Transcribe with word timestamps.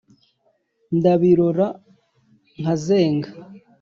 Ndabirora 0.97 1.67
nkazenga 2.59 3.29